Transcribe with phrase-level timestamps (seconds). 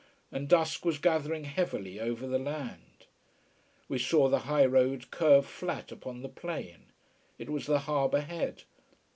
[0.31, 3.05] And dusk was gathering heavily over the land.
[3.87, 6.85] We saw the high road curve flat upon the plain.
[7.37, 8.63] It was the harbour head.